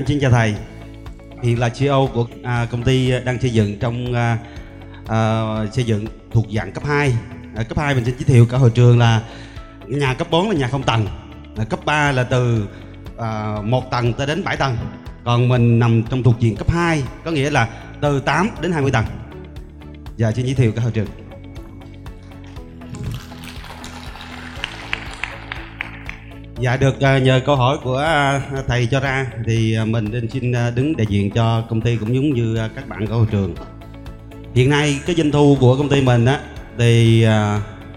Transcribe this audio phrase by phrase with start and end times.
[0.00, 0.54] em xin chào thầy.
[1.42, 4.38] Hiện là CEO của à, công ty đang xây dựng trong à,
[5.06, 7.14] à, xây dựng thuộc dạng cấp 2.
[7.56, 9.22] À, cấp 2 mình xin giới thiệu cả hội trường là
[9.86, 11.06] nhà cấp 4 là nhà không tầng.
[11.56, 12.68] À, cấp 3 là từ
[13.18, 14.76] à, 1 tầng tới đến 7 tầng.
[15.24, 17.68] Còn mình nằm trong thuộc diện cấp 2, có nghĩa là
[18.00, 19.04] từ 8 đến 20 tầng.
[20.16, 21.06] giờ xin giới thiệu cả hội trường.
[26.60, 30.28] Dạ được à, nhờ câu hỏi của à, thầy cho ra thì à, mình nên
[30.28, 33.54] xin đứng đại diện cho công ty cũng giống như các bạn ở hội trường.
[34.54, 36.40] Hiện nay cái doanh thu của công ty mình á,
[36.78, 37.26] thì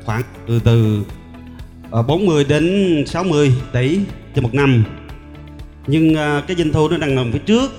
[0.05, 1.03] khoảng từ từ
[2.07, 3.99] 40 đến 60 tỷ
[4.35, 4.83] cho một năm.
[5.87, 6.15] Nhưng
[6.47, 7.71] cái doanh thu nó đang nằm phía trước,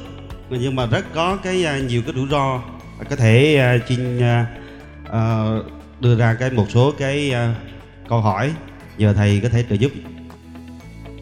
[0.51, 2.63] nhưng mà rất có cái nhiều cái rủi ro
[3.11, 4.21] có thể xin
[6.01, 7.33] đưa ra cái một số cái
[8.09, 8.51] câu hỏi,
[8.99, 9.93] nhờ thầy có thể trợ giúp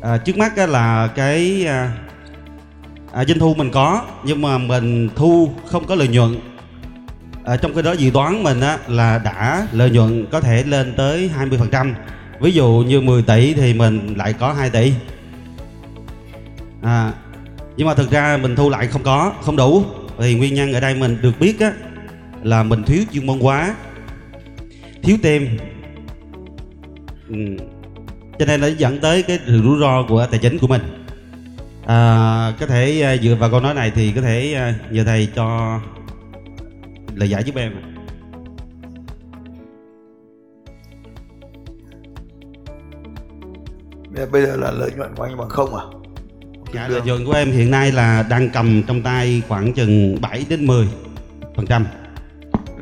[0.02, 1.92] à, trước mắt á là cái à,
[3.12, 6.36] à, doanh thu mình có nhưng mà mình thu không có lợi nhuận.
[7.44, 10.94] À, trong cái đó dự đoán mình á là đã lợi nhuận có thể lên
[10.96, 11.94] tới 20%
[12.40, 14.92] ví dụ như 10 tỷ thì mình lại có 2 tỷ.
[16.82, 17.12] À,
[17.76, 19.84] nhưng mà thực ra mình thu lại không có không đủ.
[20.19, 21.72] Thì nguyên nhân ở đây mình được biết á
[22.42, 23.74] là mình thiếu chuyên môn quá
[25.02, 25.48] thiếu tem
[27.28, 27.36] ừ,
[28.38, 30.82] cho nên nó dẫn tới cái rủi ro của tài chính của mình
[31.87, 31.97] à,
[32.60, 35.78] có thể à, dựa vào câu nói này thì có thể à, nhờ thầy cho
[37.15, 37.72] lời giải giúp em.
[44.32, 45.84] Bây giờ là lợi nhuận của anh bằng không à?
[46.75, 50.47] dạ lợi nhuận của em hiện nay là đang cầm trong tay khoảng chừng 7
[50.49, 50.88] đến 10
[51.56, 51.87] phần trăm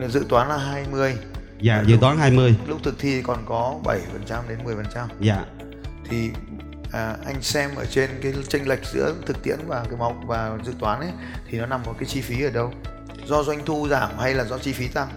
[0.09, 1.15] dự toán là 20
[1.61, 3.99] dạ dự toán 20 Lúc thực thi còn có 7%
[4.49, 5.45] đến 10% dạ.
[6.09, 6.31] Thì
[6.93, 10.59] à, anh xem ở trên cái chênh lệch giữa thực tiễn và cái mọc và
[10.65, 11.11] dự toán ấy
[11.51, 12.73] Thì nó nằm ở cái chi phí ở đâu?
[13.27, 15.09] Do doanh thu giảm hay là do chi phí tăng?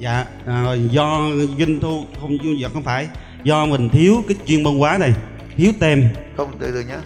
[0.00, 1.20] dạ à, do
[1.58, 3.08] doanh thu không dạ không phải.
[3.44, 5.14] Do mình thiếu cái chuyên môn hóa này
[5.56, 6.08] thiếu tem.
[6.36, 7.00] Không, từ từ nhá.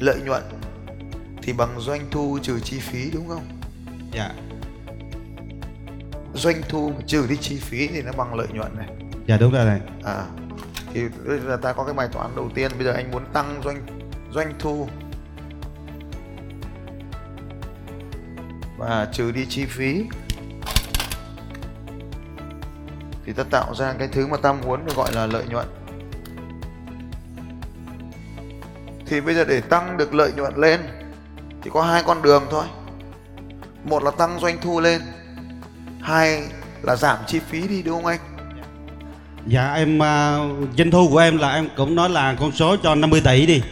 [0.00, 0.42] Lợi nhuận
[1.42, 3.42] thì bằng doanh thu trừ chi phí đúng không?
[4.12, 4.30] dạ
[6.34, 8.88] Doanh thu trừ đi chi phí thì nó bằng lợi nhuận này.
[9.26, 9.80] Dạ đúng rồi này.
[10.04, 10.24] À
[10.92, 12.70] thì bây giờ ta có cái bài toán đầu tiên.
[12.76, 13.86] Bây giờ anh muốn tăng doanh
[14.32, 14.88] doanh thu
[18.78, 20.04] và trừ đi chi phí
[23.24, 25.66] thì ta tạo ra cái thứ mà ta muốn gọi là lợi nhuận.
[29.06, 30.80] Thì bây giờ để tăng được lợi nhuận lên
[31.62, 32.64] thì có hai con đường thôi.
[33.84, 35.00] Một là tăng doanh thu lên
[36.08, 36.42] hai
[36.82, 38.18] là giảm chi phí đi đúng không anh?
[39.46, 42.94] Dạ em uh, doanh thu của em là em cũng nói là con số cho
[42.94, 43.62] 50 tỷ đi.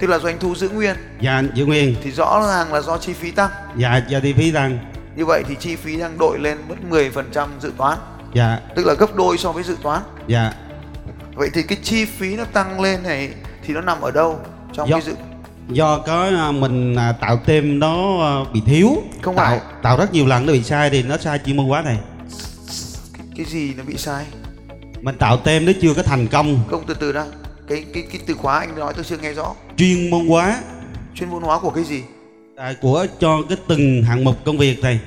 [0.00, 0.96] tức là doanh thu giữ nguyên?
[1.20, 1.94] Dạ giữ nguyên.
[2.02, 3.50] thì rõ ràng là do chi phí tăng.
[3.76, 4.78] Dạ dạ chi phí tăng.
[5.16, 7.98] như vậy thì chi phí đang đội lên mất 10% dự toán.
[8.34, 8.58] Dạ.
[8.76, 10.02] Tức là gấp đôi so với dự toán.
[10.26, 10.52] Dạ.
[11.34, 13.30] Vậy thì cái chi phí nó tăng lên này
[13.64, 14.40] thì nó nằm ở đâu
[14.72, 15.14] trong Do- cái dự
[15.72, 19.02] do có à, mình à, tạo tem nó à, bị thiếu.
[19.22, 19.60] Không tạo, phải.
[19.82, 21.98] tạo rất nhiều lần nó bị sai thì nó sai chuyên môn hóa này.
[23.18, 24.24] cái, cái gì nó bị sai
[25.00, 27.26] Mình tạo tem nó chưa có thành công không từ từ đã
[27.68, 30.60] cái cái cái từ khóa anh nói tôi chưa nghe rõ chuyên môn hóa
[31.14, 32.02] chuyên môn hóa của cái gì
[32.56, 35.00] à, của cho cái từng hạng mục công việc này.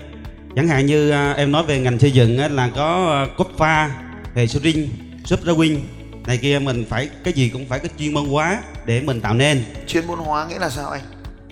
[0.55, 3.47] Chẳng hạn như à, em nói về ngành xây dựng á, là có à, cốt
[3.57, 3.91] pha,
[4.35, 4.89] hệ số ring,
[5.25, 5.79] sub drawing
[6.27, 9.33] này kia mình phải cái gì cũng phải có chuyên môn hóa để mình tạo
[9.33, 9.63] nên.
[9.87, 11.01] Chuyên môn hóa nghĩa là sao anh?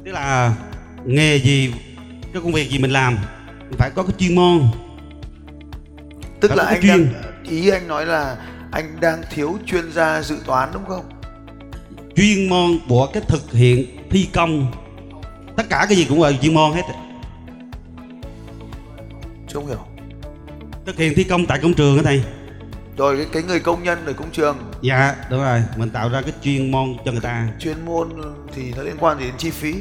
[0.06, 0.56] Tức là
[1.06, 1.74] nghề gì
[2.34, 3.18] cái công việc gì mình làm
[3.78, 4.62] phải có cái chuyên môn.
[6.40, 7.08] Tức Phải là anh đang
[7.44, 7.60] chuyên.
[7.62, 8.38] ý anh nói là
[8.72, 11.06] anh đang thiếu chuyên gia dự toán đúng không?
[12.16, 14.72] Chuyên môn của cái thực hiện thi công.
[15.58, 16.82] Tất cả cái gì cũng là chuyên môn hết.
[19.48, 19.86] Chưa không hiểu.
[20.86, 22.24] Thực hiện thi công tại công trường đó thầy
[23.02, 24.58] rồi cái, cái người công nhân ở công trường.
[24.82, 25.64] Dạ đúng rồi.
[25.78, 27.48] Mình tạo ra cái chuyên môn cho người ta.
[27.60, 28.10] Chuyên môn
[28.56, 29.76] thì nó liên quan gì đến chi phí?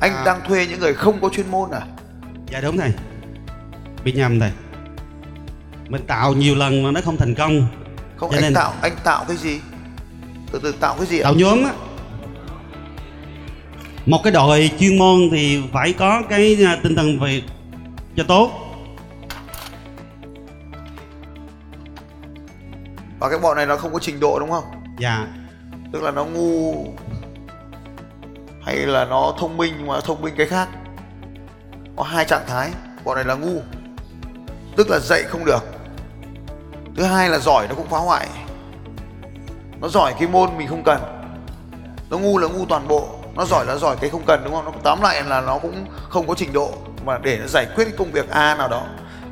[0.00, 0.22] Anh À.
[0.24, 1.80] đang thuê những người không có chuyên môn à?
[2.52, 2.92] Dạ đúng thầy
[4.04, 4.50] bị nhầm thầy
[5.88, 7.66] mình tạo nhiều lần mà nó không thành công.
[8.16, 9.60] Không Cho anh nên- tạo anh tạo cái gì?
[10.52, 11.24] Từ từ tạo cái gì ạ?
[11.24, 11.72] Tạo nhóm á.
[14.06, 17.42] Một cái đội chuyên môn thì phải có cái à, tinh thần về
[18.16, 18.65] cho tốt
[23.26, 24.64] và cái bọn này nó không có trình độ đúng không?
[24.98, 25.26] Dạ.
[25.92, 26.84] Tức là nó ngu
[28.62, 30.68] hay là nó thông minh nhưng mà thông minh cái khác?
[31.96, 32.70] Có hai trạng thái
[33.04, 33.60] bọn này là ngu
[34.76, 35.64] tức là dạy không được.
[36.96, 38.28] Thứ hai là giỏi nó cũng phá hoại.
[39.80, 41.00] Nó giỏi cái môn mình không cần.
[42.10, 43.08] Nó ngu là ngu toàn bộ.
[43.34, 44.64] Nó giỏi là giỏi cái không cần đúng không?
[44.64, 46.70] Nó tóm lại là nó cũng không có trình độ.
[47.04, 48.82] Mà để nó giải quyết cái công việc a nào đó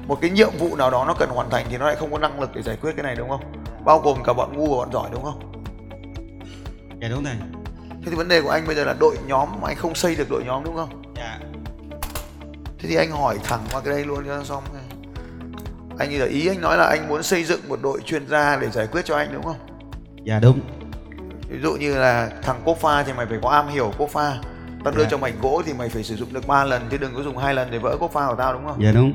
[0.06, 2.18] một cái nhiệm vụ nào đó nó cần hoàn thành thì nó lại không có
[2.18, 4.76] năng lực để giải quyết cái này đúng không bao gồm cả bọn ngu và
[4.76, 5.52] bọn giỏi đúng không
[7.02, 7.34] dạ đúng thầy
[7.90, 10.14] Thế thì vấn đề của anh bây giờ là đội nhóm mà anh không xây
[10.14, 11.02] được đội nhóm đúng không?
[11.16, 11.38] dạ
[12.78, 14.62] Thế thì anh hỏi thẳng qua cái đây luôn cho xong.
[15.98, 18.56] Anh như là ý anh nói là anh muốn xây dựng một đội chuyên gia
[18.56, 19.56] để giải quyết cho anh đúng không?
[20.24, 20.60] dạ đúng
[21.48, 24.36] Ví dụ như là thằng cốt pha thì mày phải có am hiểu cốt pha.
[24.84, 25.08] Tao đưa Dạ.
[25.10, 27.36] cho mảnh gỗ thì mày phải sử dụng được 3 lần chứ đừng có dùng
[27.38, 28.82] hai lần để vỡ cốt pha của tao đúng không?
[28.82, 29.12] dạ đúng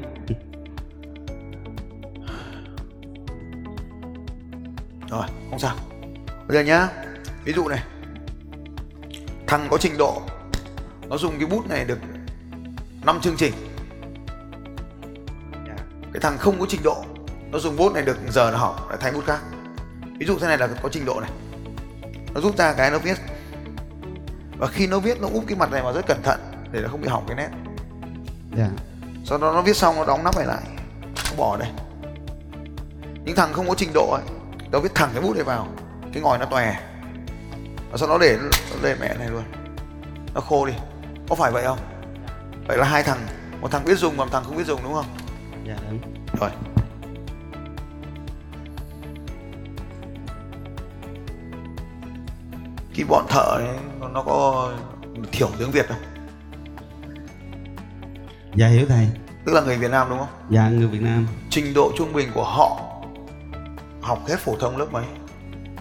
[5.09, 5.75] Rồi, không sao.
[6.47, 6.87] Bây giờ nhá.
[7.43, 7.83] Ví dụ này.
[9.47, 10.21] Thằng có trình độ
[11.09, 11.99] nó dùng cái bút này được
[13.05, 13.53] 5 chương trình.
[16.13, 17.03] cái thằng không có trình độ
[17.51, 19.39] nó dùng bút này được giờ nó học lại thay bút khác
[20.19, 21.29] ví dụ thế này là có trình độ này
[22.33, 23.17] nó rút ra cái nó viết
[24.57, 26.39] và khi nó viết nó úp cái mặt này vào rất cẩn thận
[26.71, 27.49] để nó không bị hỏng cái nét
[28.57, 28.69] dạ
[29.25, 30.61] sau đó nó viết xong nó đóng nắp này lại
[31.25, 31.69] nó bỏ đây
[33.25, 34.38] những thằng không có trình độ ấy
[34.71, 35.67] nó viết thẳng cái bút này vào
[36.13, 36.75] cái ngòi nó tòe.
[37.91, 38.37] Và sau đó để
[38.83, 39.43] để mẹ này luôn.
[40.33, 40.73] Nó khô đi.
[41.29, 41.79] Có phải vậy không?
[42.67, 43.19] Vậy là hai thằng
[43.61, 45.05] một thằng biết dùng và một thằng không biết dùng đúng không?
[45.67, 45.99] Dạ đúng.
[46.39, 46.49] Rồi.
[52.95, 53.67] Cái bọn thợ ấy,
[53.99, 54.71] nó, nó có
[55.31, 55.97] thiểu tiếng Việt không?
[58.55, 59.07] dạ hiểu thầy.
[59.45, 60.27] Tức là người Việt Nam đúng không?
[60.49, 61.27] dạ người Việt Nam.
[61.49, 62.81] Trình độ trung bình của họ
[64.09, 65.03] học hết phổ thông lớp mấy?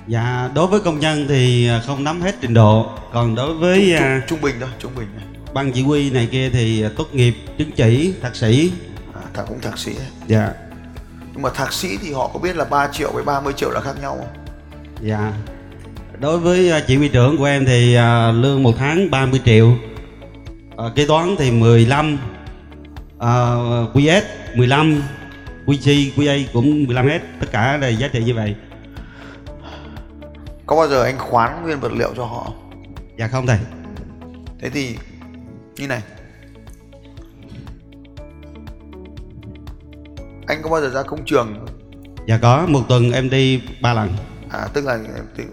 [0.06, 2.86] dạ đối với công nhân thì à, không nắm hết trình độ.
[3.12, 5.08] Còn đối với Trung, à, trung bình thôi, trung bình
[5.54, 8.72] ban chỉ huy này kia thì tốt nghiệp chứng chỉ thạc sĩ.
[9.14, 9.92] À, thằng cũng thạc sĩ
[10.26, 10.52] dạ.
[11.32, 13.80] Nhưng mà thạc sĩ thì họ có biết là 3 triệu với 30 triệu là
[13.80, 14.44] khác nhau không?
[15.02, 15.32] dạ.
[16.20, 19.76] Đối với à, chỉ huy trưởng của em thì à, lương một tháng 30 triệu.
[20.76, 22.18] À, kế toán thì 15
[23.18, 23.28] à,
[23.94, 24.22] QS
[24.54, 25.02] 15
[25.68, 28.54] QC QA cũng 15 hết tất cả là giá trị như vậy.
[30.66, 32.52] Có bao giờ anh khoán nguyên vật liệu cho họ?
[33.18, 33.58] dạ không thầy.
[34.60, 34.96] Thế thì
[35.76, 36.02] như này.
[40.46, 41.66] Anh có bao giờ ra công trường?
[42.26, 44.08] Dạ có một tuần em đi ba lần.
[44.50, 44.98] À, Tức là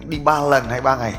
[0.10, 1.13] đi 3 lần hay 3 ngày?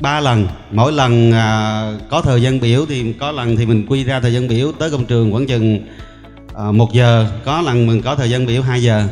[0.00, 4.04] Ba lần mỗi lần à, có thời gian biểu thì có lần thì mình quy
[4.04, 5.86] ra thời gian biểu tới công trường khoảng chừng
[6.60, 9.08] à, một giờ có lần mình có thời gian biểu 2 giờ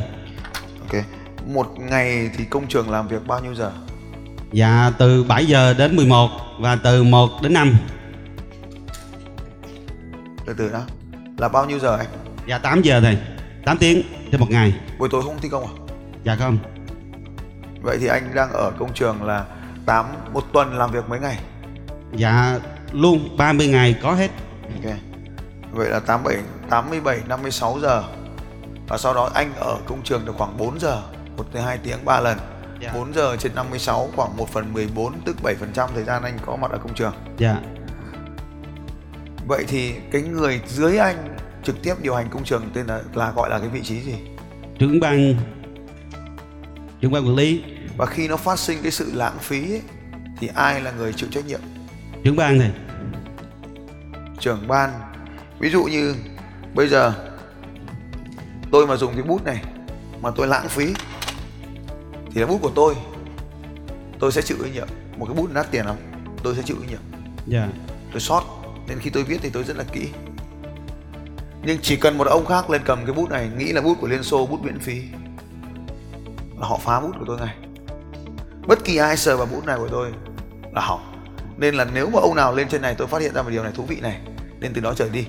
[0.79, 1.03] Ok
[1.45, 3.71] Một ngày thì công trường làm việc bao nhiêu giờ?
[4.51, 6.29] Dạ từ 7 giờ đến 11
[6.59, 7.75] và từ 1 đến 5
[10.45, 10.81] Từ từ đó
[11.37, 12.07] Là bao nhiêu giờ anh?
[12.47, 13.17] Dạ 8 giờ thầy
[13.65, 14.01] 8 tiếng
[14.31, 15.73] trên một ngày Buổi tối không thi công à?
[16.23, 16.57] Dạ không
[17.81, 19.45] Vậy thì anh đang ở công trường là
[19.85, 21.39] 8 một tuần làm việc mấy ngày?
[22.15, 22.59] Dạ
[22.91, 24.31] luôn 30 ngày có hết
[24.83, 25.08] Ok.
[25.71, 28.03] Vậy là 87 87 56 giờ.
[28.87, 31.01] Và sau đó anh ở công trường được khoảng 4 giờ,
[31.37, 32.37] 1 tới 2 tiếng 3 lần.
[32.81, 32.91] Dạ.
[32.95, 36.71] 4 giờ trên 56 khoảng 1 phần 14 tức 7% thời gian anh có mặt
[36.71, 37.13] ở công trường.
[37.37, 37.57] Dạ
[39.47, 43.31] Vậy thì cái người dưới anh trực tiếp điều hành công trường tên là là
[43.31, 44.15] gọi là cái vị trí gì?
[44.79, 45.35] trưởng ban
[47.01, 47.63] trưởng ban quản lý
[47.97, 49.81] Và khi nó phát sinh cái sự lãng phí ấy,
[50.39, 51.59] thì ai là người chịu trách nhiệm?
[52.23, 52.71] trưởng ban thầy
[54.39, 54.89] trưởng ban
[55.59, 56.15] ví dụ như
[56.73, 57.13] bây giờ
[58.71, 59.63] tôi mà dùng cái bút này
[60.21, 60.93] mà tôi lãng phí
[62.31, 62.95] thì là bút của tôi.
[64.19, 64.87] Tôi sẽ chịu trách nhiệm.
[65.17, 65.95] Một cái bút nát tiền lắm
[66.43, 66.99] tôi sẽ chịu trách nhiệm.
[67.47, 67.67] Dạ.
[68.11, 68.43] Tôi sót
[68.87, 70.09] nên khi tôi viết thì tôi rất là kỹ.
[71.63, 74.07] Nhưng chỉ cần một ông khác lên cầm cái bút này nghĩ là bút của
[74.07, 75.01] liên xô bút miễn phí
[76.59, 77.55] là họ phá bút của tôi ngay.
[78.67, 80.11] Bất kỳ ai sờ vào bút này của tôi
[80.73, 81.23] là hỏng.
[81.57, 83.63] Nên là nếu mà ông nào lên trên này tôi phát hiện ra một điều
[83.63, 84.19] này thú vị này
[84.59, 85.25] nên từ đó trở đi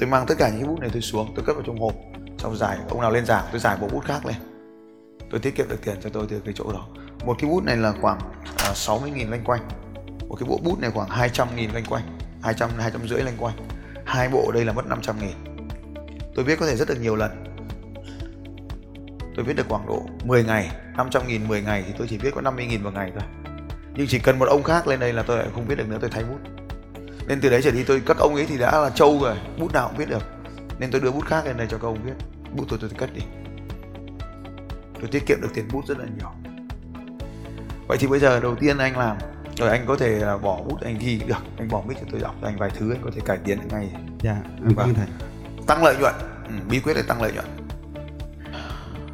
[0.00, 1.94] tôi mang tất cả những cái bút này tôi xuống tôi cất vào trong hộp.
[2.38, 4.36] Xong giải ông nào lên giảng tôi giải bộ bút khác lên.
[5.30, 6.86] Tôi tiết kiệm được tiền cho tôi từ cái chỗ đó.
[7.24, 8.18] Một cái bút này là khoảng
[8.58, 9.68] à, 60 nghìn lanh quanh.
[10.28, 13.54] Một cái bộ bút này khoảng 200 nghìn lanh quanh 200 200 rưỡi lanh quanh.
[14.04, 15.66] Hai bộ đây là mất 500 nghìn.
[16.34, 17.44] Tôi viết có thể rất được nhiều lần.
[19.36, 22.34] Tôi viết được khoảng độ 10 ngày 500 nghìn 10 ngày thì tôi chỉ viết
[22.34, 23.28] có 50 nghìn một ngày thôi.
[23.94, 25.98] Nhưng chỉ cần một ông khác lên đây là tôi lại không viết được nữa
[26.00, 26.59] tôi thay bút
[27.30, 29.72] nên từ đấy trở đi tôi các ông ấy thì đã là trâu rồi bút
[29.72, 30.22] nào cũng viết được.
[30.78, 32.12] Nên tôi đưa bút khác lên đây cho các ông viết.
[32.54, 33.20] Bút tôi tôi cất đi.
[35.00, 36.28] Tôi tiết kiệm được tiền bút rất là nhiều.
[37.88, 39.16] Vậy thì bây giờ đầu tiên anh làm
[39.56, 41.42] rồi anh có thể à, bỏ bút anh ghi được.
[41.58, 43.58] Anh bỏ mic cho tôi đọc cho anh vài thứ anh có thể cải tiến
[43.70, 43.90] ngay.
[44.22, 45.06] Dạ em ơn thầy.
[45.66, 46.14] Tăng lợi nhuận.
[46.44, 47.46] Ừ, bí quyết để tăng lợi nhuận.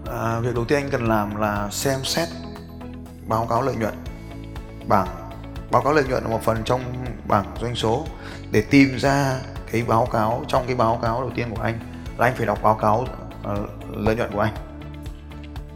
[0.07, 2.29] À, việc đầu tiên anh cần làm là xem xét
[3.27, 3.95] báo cáo lợi nhuận
[4.89, 5.26] bảng
[5.71, 6.81] báo cáo lợi nhuận là một phần trong
[7.29, 8.07] bảng doanh số.
[8.51, 9.41] Để tìm ra
[9.73, 11.79] cái báo cáo trong cái báo cáo đầu tiên của anh
[12.19, 13.59] là anh phải đọc báo cáo uh,
[13.97, 14.55] lợi nhuận của anh.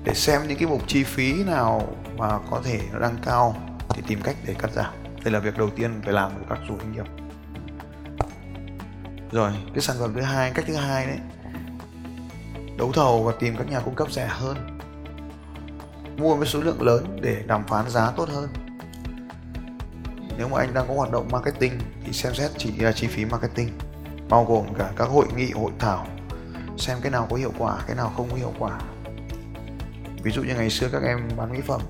[0.04, 3.54] Để xem những cái mục chi phí nào mà có thể nó đang cao
[3.88, 4.92] thì tìm cách để cắt giảm.
[5.24, 7.04] Đây là việc đầu tiên phải làm của các chủ doanh nghiệp.
[9.32, 11.18] Rồi cái sản phẩm thứ hai cách thứ hai đấy.
[12.78, 14.78] Đấu thầu và tìm các nhà cung cấp rẻ hơn.
[16.16, 18.48] Mua với số lượng lớn để đàm phán giá tốt hơn
[20.40, 21.72] nếu mà anh đang có hoạt động marketing
[22.04, 23.68] thì xem xét chỉ là chi phí marketing,
[24.28, 26.06] bao gồm cả các hội nghị, hội thảo,
[26.78, 28.80] xem cái nào có hiệu quả, cái nào không có hiệu quả.
[30.22, 31.80] Ví dụ như ngày xưa các em bán mỹ phẩm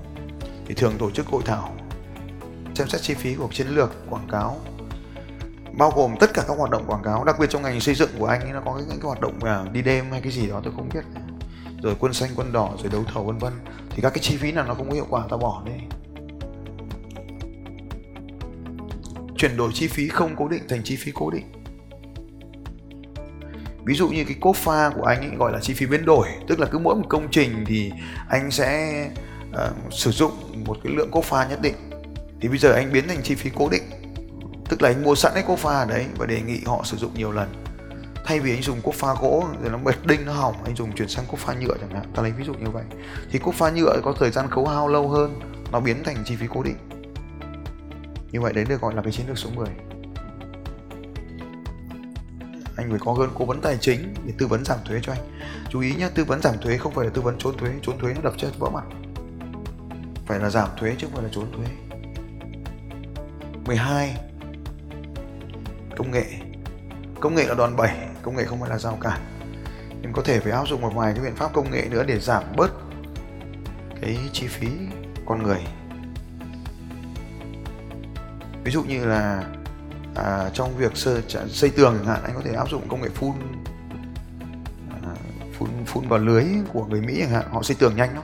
[0.65, 1.75] thì thường tổ chức hội thảo,
[2.75, 4.57] xem xét chi phí của chiến lược, quảng cáo,
[5.77, 7.23] bao gồm tất cả các hoạt động quảng cáo.
[7.23, 9.43] Đặc biệt trong ngành xây dựng của anh ấy, nó có những cái hoạt động
[9.43, 11.03] là đi đêm hay cái gì đó, tôi không biết.
[11.83, 13.53] Rồi quân xanh, quân đỏ, rồi đấu thầu, vân vân.
[13.89, 15.97] Thì các cái chi phí nào nó không có hiệu quả ta bỏ đi.
[19.41, 21.45] Chuyển đổi chi phí không cố định thành chi phí cố định.
[23.85, 26.27] Ví dụ như cái cốt pha của anh ấy gọi là chi phí biến đổi
[26.47, 27.91] tức là cứ mỗi một công trình thì
[28.29, 29.09] anh sẽ
[29.49, 30.31] uh, sử dụng
[30.65, 31.75] một cái lượng cốt pha nhất định.
[32.41, 33.83] Thì bây giờ anh biến thành chi phí cố định
[34.69, 37.11] tức là anh mua sẵn cái cốt pha đấy và đề nghị họ sử dụng
[37.13, 37.49] nhiều lần.
[38.25, 40.91] Thay vì anh dùng cốt pha gỗ rồi nó bệt đinh nó hỏng anh dùng
[40.91, 42.05] chuyển sang cốt pha nhựa chẳng hạn.
[42.15, 42.83] Ta lấy ví dụ như vậy.
[43.31, 45.39] Thì cốt pha nhựa có thời gian khấu hao lâu hơn
[45.71, 46.75] nó biến thành chi phí cố định
[48.31, 49.67] như vậy đấy được gọi là cái chiến lược số 10
[52.81, 55.21] anh phải có hơn cố vấn tài chính để tư vấn giảm thuế cho anh.
[55.69, 57.99] Chú ý nhé tư vấn giảm thuế không phải là tư vấn trốn thuế trốn
[57.99, 58.83] thuế nó đập chết vỡ mặt.
[60.25, 61.65] Phải là giảm thuế chứ không phải là trốn thuế.
[63.65, 64.17] 12
[65.97, 66.25] công nghệ.
[67.19, 69.19] Công nghệ là đòn bẩy, công nghệ không phải là rào cản.
[70.01, 72.19] Nhưng có thể phải áp dụng một vài cái biện pháp công nghệ nữa để
[72.19, 72.71] giảm bớt
[74.01, 74.67] cái chi phí
[75.25, 75.59] con người
[78.63, 79.43] ví dụ như là
[80.15, 83.09] à, trong việc xây, xây tường chẳng hạn anh có thể áp dụng công nghệ
[83.09, 83.31] phun
[85.03, 85.15] à,
[85.53, 88.23] phun phun vào lưới của người Mỹ chẳng hạn họ xây tường nhanh lắm.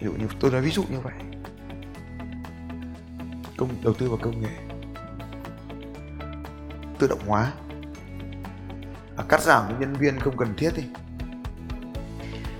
[0.00, 1.12] Ví dụ như tôi nói ví dụ như vậy.
[3.56, 4.48] Công đầu tư vào công nghệ.
[6.98, 7.52] Tự động hóa.
[9.16, 10.82] À, cắt giảm những nhân viên không cần thiết đi.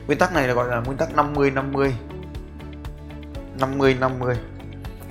[0.06, 1.94] Nguyên tắc này là gọi là nguyên tắc 50 50
[3.60, 4.37] 50 50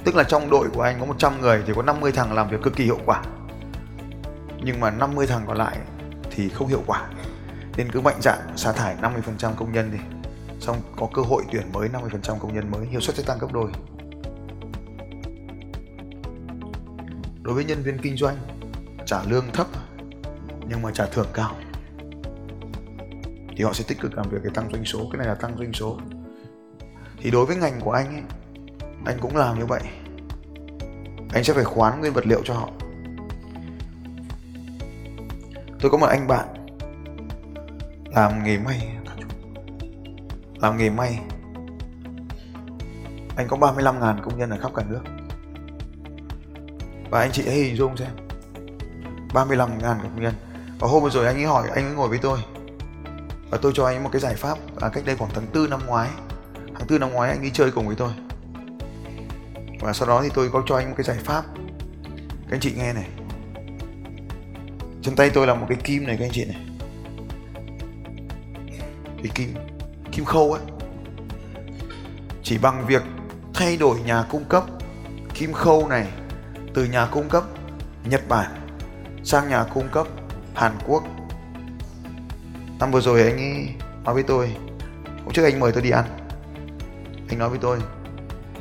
[0.05, 2.61] tức là trong đội của anh có 100 người thì có 50 thằng làm việc
[2.63, 3.23] cực kỳ hiệu quả.
[4.63, 5.77] Nhưng mà 50 thằng còn lại
[6.31, 7.09] thì không hiệu quả.
[7.77, 9.99] Nên cứ mạnh dạn sa thải 50% công nhân đi.
[10.59, 13.53] Xong có cơ hội tuyển mới 50% công nhân mới, hiệu suất sẽ tăng gấp
[13.53, 13.71] đôi.
[17.41, 18.37] Đối với nhân viên kinh doanh,
[19.05, 19.67] trả lương thấp
[20.67, 21.55] nhưng mà trả thưởng cao
[23.57, 24.99] thì họ sẽ tích cực làm việc để tăng doanh số.
[25.11, 25.97] Cái này là tăng doanh số.
[27.17, 28.23] Thì đối với ngành của anh ấy
[29.05, 29.81] anh cũng làm như vậy.
[31.33, 32.69] Anh sẽ phải khoán nguyên vật liệu cho họ.
[35.79, 36.47] Tôi có một anh bạn.
[38.05, 38.97] Làm nghề may.
[40.55, 41.19] Làm nghề may.
[43.35, 45.01] Anh có 35.000 công nhân ở khắp cả nước.
[47.09, 48.11] Và anh chị hãy hình dung xem.
[49.33, 50.33] 35.000 công nhân.
[50.79, 52.39] Và hôm vừa rồi anh ấy hỏi anh ấy ngồi với tôi.
[53.49, 54.57] Và tôi cho anh ấy một cái giải pháp.
[54.81, 56.09] À, cách đây khoảng tháng tư năm ngoái
[56.79, 58.11] tháng tư năm ngoái anh ấy chơi cùng với tôi
[59.79, 61.43] và sau đó thì tôi có cho anh một cái giải pháp.
[62.47, 63.07] Các anh chị nghe này.
[65.01, 66.65] Trên tay tôi là một cái kim này, các anh chị này.
[69.23, 69.53] Cái kim
[70.11, 70.61] kim khâu ấy
[72.43, 73.03] chỉ bằng việc
[73.53, 74.63] thay đổi nhà cung cấp
[75.33, 76.07] kim khâu này
[76.73, 77.43] từ nhà cung cấp
[78.03, 78.51] Nhật Bản
[79.23, 80.07] sang nhà cung cấp
[80.55, 81.03] Hàn Quốc.
[82.79, 83.69] Năm vừa rồi anh ấy
[84.03, 84.55] nói với tôi,
[85.23, 86.05] hôm trước anh mời tôi đi ăn.
[87.29, 87.79] Anh nói với tôi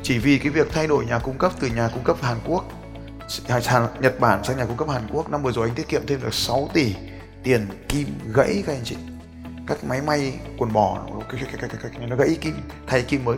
[0.03, 2.65] chỉ vì cái việc thay đổi nhà cung cấp từ nhà cung cấp Hàn Quốc
[4.01, 6.21] Nhật Bản sang nhà cung cấp Hàn Quốc, năm vừa rồi anh tiết kiệm thêm
[6.21, 6.95] được 6 tỷ
[7.43, 8.95] tiền kim gãy các anh chị.
[9.67, 12.55] Các máy may quần bò nó gãy kim,
[12.87, 13.37] thay kim mới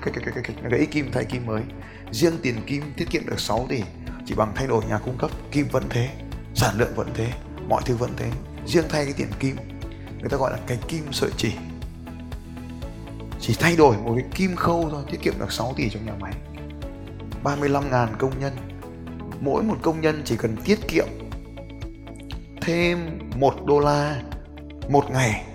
[0.63, 1.61] nó gãy kim, thay kim mới.
[2.11, 3.83] Riêng tiền kim tiết kiệm được 6 tỷ,
[4.25, 6.09] chỉ bằng thay đổi nhà cung cấp, kim vẫn thế,
[6.55, 7.27] sản lượng vẫn thế,
[7.67, 8.31] mọi thứ vẫn thế.
[8.65, 9.55] Riêng thay cái tiền kim,
[10.19, 11.53] người ta gọi là cái kim sợi chỉ.
[13.39, 16.13] Chỉ thay đổi một cái kim khâu thôi, tiết kiệm được 6 tỷ trong nhà
[16.19, 16.33] máy.
[17.43, 18.53] 35.000 công nhân.
[19.39, 21.07] Mỗi một công nhân chỉ cần tiết kiệm
[22.61, 24.21] thêm 1 đô la
[24.89, 25.45] một ngày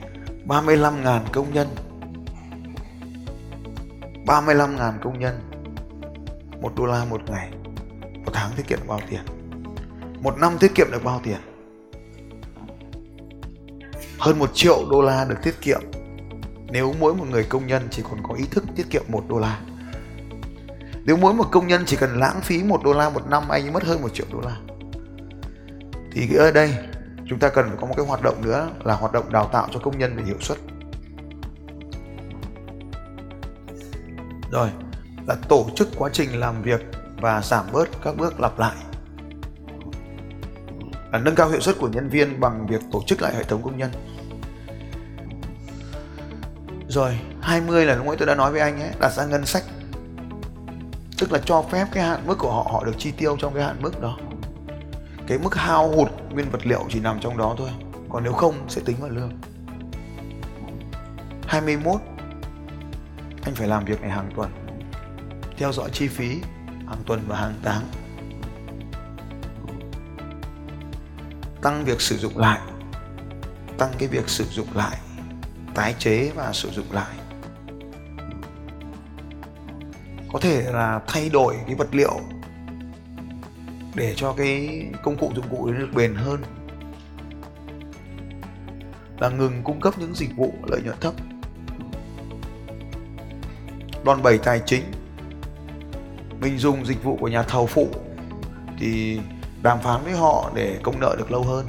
[0.47, 1.69] 35.000 công nhân.
[4.27, 5.41] 35.000 công nhân
[6.61, 7.51] 1 đô la một ngày.
[8.25, 9.21] Một tháng tiết kiệm được bao tiền?
[10.23, 11.39] Một năm tiết kiệm được bao tiền?
[14.19, 15.81] Hơn một triệu đô la được tiết kiệm.
[16.71, 19.39] Nếu mỗi một người công nhân chỉ còn có ý thức tiết kiệm một đô
[19.39, 19.61] la
[21.07, 23.65] nếu mỗi một công nhân chỉ cần lãng phí một đô la một năm, anh
[23.65, 24.57] ấy mất hơn một triệu đô la.
[26.13, 26.75] Thì ở đây,
[27.27, 29.69] chúng ta cần phải có một cái hoạt động nữa là hoạt động đào tạo
[29.73, 30.59] cho công nhân về hiệu suất.
[34.53, 34.69] Rồi,
[35.27, 36.81] là tổ chức quá trình làm việc
[37.21, 38.77] và giảm bớt các bước lặp lại.
[41.13, 43.63] Là nâng cao hiệu suất của nhân viên bằng việc tổ chức lại hệ thống
[43.63, 43.91] công nhân.
[46.89, 49.63] Rồi 20 là lúc nãy tôi đã nói với anh ấy, đặt ra ngân sách
[51.19, 53.65] tức là cho phép cái hạn mức của họ họ được chi tiêu trong cái
[53.65, 54.19] hạn mức đó.
[55.27, 57.71] Cái mức hao hụt nguyên vật liệu chỉ nằm trong đó thôi.
[58.09, 59.31] Còn nếu không, sẽ tính vào lương.
[61.47, 62.01] 21
[63.43, 64.51] anh phải làm việc này hàng tuần.
[65.57, 67.83] Theo dõi chi phí hàng tuần và hàng tháng.
[71.63, 72.61] Tăng việc sử dụng lại.
[73.79, 74.99] Tăng cái việc sử dụng lại,
[75.75, 77.17] tái chế và sử dụng lại.
[80.37, 82.21] Có thể là thay đổi cái vật liệu
[83.95, 86.43] để cho cái công cụ dụng cụ được bền hơn
[89.19, 91.15] là ngừng cung cấp những dịch vụ lợi nhuận thấp.
[94.05, 94.83] Đòn bẩy tài chính.
[96.41, 97.89] Mình dùng dịch vụ của nhà thầu phụ
[98.79, 99.21] thì
[99.63, 101.67] đàm phán với họ để công nợ được lâu hơn.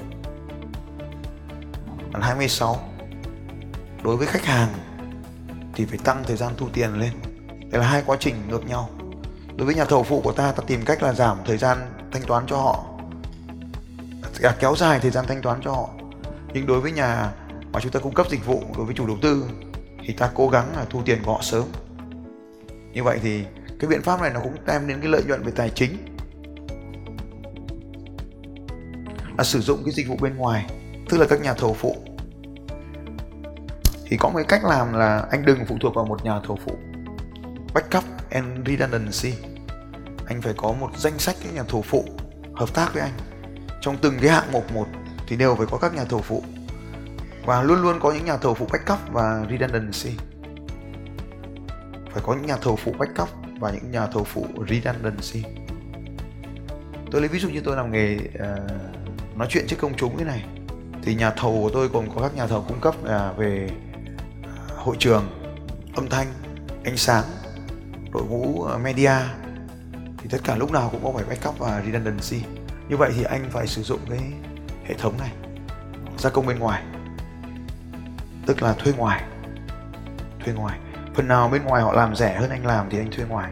[2.14, 2.80] Phần 26
[4.04, 4.70] Đối với khách hàng
[5.74, 7.12] thì phải tăng thời gian thu tiền lên.
[7.78, 8.90] Đây là hai quá trình ngược nhau.
[9.56, 11.78] Đối với nhà thầu phụ của ta ta tìm cách là giảm thời gian
[12.12, 12.86] thanh toán cho họ.
[14.44, 15.90] À, kéo dài thời gian thanh toán cho họ.
[16.54, 17.32] Nhưng đối với nhà
[17.72, 19.46] mà chúng ta cung cấp dịch vụ đối với chủ đầu tư
[20.06, 21.64] thì ta cố gắng là thu tiền của họ sớm.
[22.94, 23.44] Như vậy thì
[23.80, 25.98] cái biện pháp này nó cũng đem đến cái lợi nhuận về tài chính.
[29.38, 30.66] Là sử dụng cái dịch vụ bên ngoài
[31.10, 31.96] tức là các nhà thầu phụ.
[34.06, 36.60] Thì có một cái cách làm là anh đừng phụ thuộc vào một nhà thầu
[36.66, 36.78] phụ
[37.78, 39.34] backup and redundancy.
[40.26, 42.06] Anh phải có một danh sách những nhà thầu phụ
[42.56, 43.14] hợp tác với anh.
[43.82, 44.86] Trong từng cái hạng mục một
[45.28, 46.44] thì đều phải có các nhà thầu phụ.
[47.46, 50.12] Và luôn luôn có những nhà thầu phụ backup và redundancy.
[52.14, 55.44] Phải có những nhà thầu phụ backup và những nhà thầu phụ redundancy.
[57.12, 60.26] Tôi lấy ví dụ như tôi làm nghề uh, nói chuyện trước công chúng thế
[60.26, 60.46] này.
[61.04, 63.70] Thì nhà thầu của tôi còn có các nhà thầu cung cấp là về
[64.44, 65.24] à, hội trường
[65.96, 66.28] âm thanh
[66.84, 67.24] ánh sáng
[68.12, 69.14] đội ngũ à, media,
[70.18, 72.44] thì tất cả lúc nào cũng có phải backup và redundancy.
[72.90, 74.20] Như vậy thì anh phải sử dụng cái
[74.86, 75.32] hệ thống này
[76.18, 76.84] gia công bên ngoài,
[78.46, 79.24] tức là thuê ngoài
[80.48, 80.80] thuê ngoài.
[81.16, 83.52] Phần nào bên ngoài họ làm rẻ hơn anh làm thì anh thuê ngoài.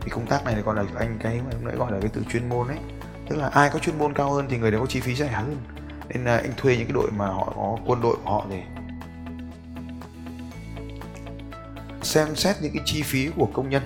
[0.00, 2.48] Thì công tác này còn là anh cái mà nãy gọi là cái từ chuyên
[2.48, 2.78] môn ấy.
[3.28, 5.28] Tức là ai có chuyên môn cao hơn thì người đấy có chi phí rẻ
[5.28, 5.56] hơn.
[6.08, 8.62] Nên là anh thuê những cái đội mà họ có quân đội của họ để
[12.10, 13.82] xem xét những cái chi phí của công nhân.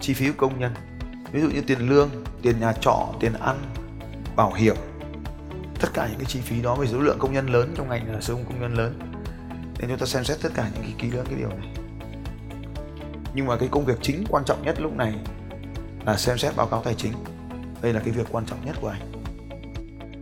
[0.00, 0.74] Chi phí của công nhân.
[1.32, 2.10] Ví dụ như tiền lương,
[2.42, 3.72] tiền nhà trọ, tiền ăn,
[4.36, 4.76] bảo hiểm.
[5.80, 8.12] Tất cả những cái chi phí đó với số lượng công nhân lớn trong ngành
[8.12, 8.98] là số công nhân lớn.
[9.78, 11.74] Nên chúng ta xem xét tất cả những cái kỹ lưỡng cái điều này.
[13.34, 15.14] Nhưng mà cái công việc chính quan trọng nhất lúc này
[16.06, 17.12] là xem xét báo cáo tài chính.
[17.82, 19.12] Đây là cái việc quan trọng nhất của anh.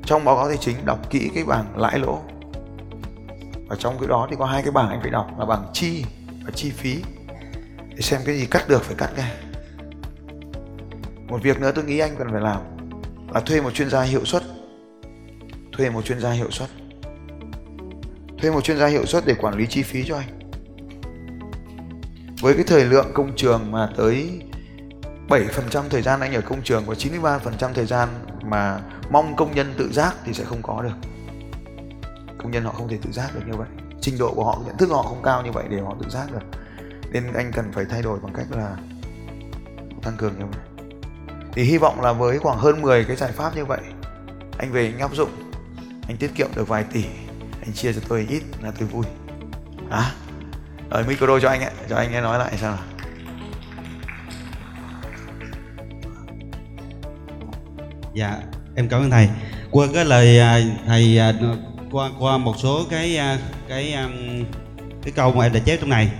[0.06, 2.22] Trong báo cáo tài chính, đọc kỹ cái bảng lãi lỗ
[3.72, 6.04] và trong cái đó thì có hai cái bảng anh phải đọc là bảng chi
[6.44, 7.02] và chi phí.
[7.88, 9.30] Để xem cái gì cắt được phải cắt ngay.
[11.28, 12.60] Một việc nữa tôi nghĩ anh cần phải làm
[13.34, 14.42] là thuê một chuyên gia hiệu suất.
[15.72, 16.68] Thuê một chuyên gia hiệu suất.
[18.38, 20.52] Thuê một chuyên gia hiệu suất để quản lý chi phí cho anh.
[22.40, 24.40] Với cái thời lượng công trường mà tới
[25.28, 28.08] 7% thời gian anh ở công trường và 93% thời gian
[28.42, 28.80] mà
[29.10, 31.11] mong công nhân tự giác thì sẽ không có được
[32.42, 33.68] công nhân họ không thể tự giác được như vậy.
[34.00, 36.32] Trình độ của họ, nhận thức họ không cao như vậy để họ tự giác
[36.32, 36.42] được.
[37.12, 38.76] Nên anh cần phải thay đổi bằng cách là
[40.02, 40.86] tăng cường như vậy.
[41.52, 43.80] Thì hy vọng là với khoảng hơn 10 cái giải pháp như vậy,
[44.58, 45.30] anh về anh áp dụng,
[46.08, 47.04] anh tiết kiệm được vài tỷ,
[47.60, 49.04] anh chia cho tôi ít là tôi vui.
[49.90, 50.12] À
[50.92, 52.84] ở ờ, micro cho anh ấy cho anh ấy nói lại sao nào.
[58.14, 58.38] Dạ
[58.74, 59.28] em cảm ơn thầy.
[59.70, 61.32] Qua cái lời à, thầy à,
[61.92, 64.08] qua qua một số cái à, cái à,
[65.02, 66.10] cái câu mà em đã chép trong này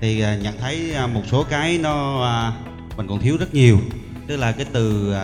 [0.00, 2.52] thì à, nhận thấy một số cái nó
[2.96, 3.78] mình còn thiếu rất nhiều.
[4.26, 5.14] Tức là cái từ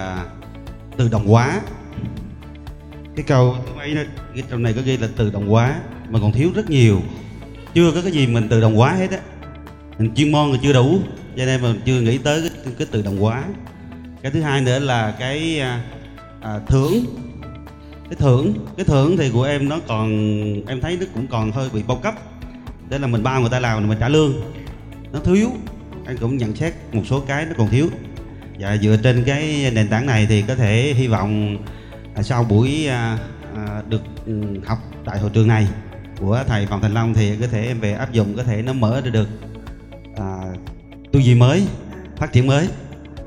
[0.96, 1.60] từ đồng hóa.
[3.16, 3.96] Cái câu ấy
[4.34, 7.00] cái trong này có ghi là từ đồng hóa mà còn thiếu rất nhiều.
[7.74, 9.18] Chưa có cái gì mình từ đồng hóa hết á.
[9.98, 10.98] Mình chuyên môn là chưa đủ
[11.36, 13.44] cho nên mình chưa nghĩ tới cái, cái từ đồng hóa.
[14.22, 15.60] Cái thứ hai nữa là cái
[16.40, 17.04] à, thưởng
[18.08, 20.08] cái thưởng cái thưởng thì của em nó còn
[20.66, 22.14] em thấy nó cũng còn hơi bị bao cấp.
[22.88, 24.34] Để là mình bao người ta làm mình trả lương.
[25.12, 25.50] Nó thiếu.
[26.06, 27.88] Anh cũng nhận xét một số cái nó còn thiếu.
[28.58, 31.58] Và dựa trên cái nền tảng này thì có thể hy vọng
[32.22, 33.18] sau buổi à,
[33.56, 34.32] à, được ừ,
[34.66, 35.68] học tại hội trường này
[36.20, 38.72] của thầy Phạm Thành Long thì có thể em về áp dụng có thể nó
[38.72, 39.28] mở ra được
[40.16, 40.38] à,
[41.12, 41.66] tư duy mới
[42.16, 42.68] phát triển mới.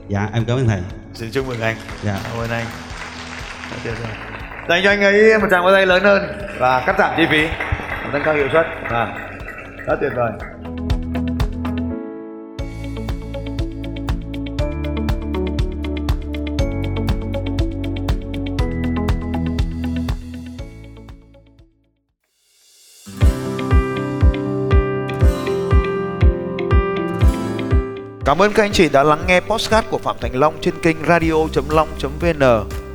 [0.09, 0.81] Dạ em cảm ơn thầy.
[1.13, 1.75] Xin chúc mừng anh.
[2.03, 2.21] Dạ.
[2.23, 2.65] Cảm ơn anh.
[3.83, 4.28] Vời
[4.69, 6.23] dành cho anh ấy một tràng vỗ tay lớn hơn
[6.59, 7.47] và cắt giảm chi phí.
[8.13, 8.65] Nâng cao hiệu suất.
[8.89, 9.07] À,
[9.87, 10.31] rất tuyệt vời.
[28.25, 30.97] Cảm ơn các anh chị đã lắng nghe podcast của Phạm Thành Long trên kênh
[31.07, 32.43] radio.long.vn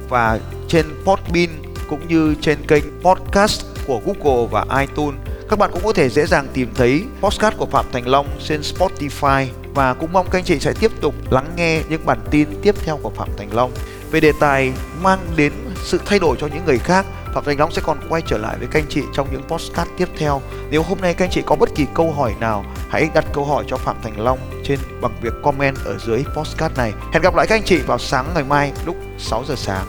[0.09, 5.21] và trên Podbean cũng như trên kênh podcast của Google và iTunes.
[5.51, 8.61] Các bạn cũng có thể dễ dàng tìm thấy podcast của Phạm Thành Long trên
[8.61, 12.49] Spotify và cũng mong các anh chị sẽ tiếp tục lắng nghe những bản tin
[12.63, 13.73] tiếp theo của Phạm Thành Long
[14.11, 15.53] về đề tài mang đến
[15.85, 18.57] sự thay đổi cho những người khác Phạm Thành Long sẽ còn quay trở lại
[18.59, 20.41] với các anh chị trong những podcast tiếp theo.
[20.71, 23.45] Nếu hôm nay các anh chị có bất kỳ câu hỏi nào, hãy đặt câu
[23.45, 26.93] hỏi cho Phạm Thành Long trên bằng việc comment ở dưới podcast này.
[27.13, 29.87] Hẹn gặp lại các anh chị vào sáng ngày mai lúc 6 giờ sáng.